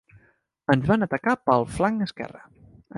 [0.75, 2.47] Ens van atacar pel flanc esquerre.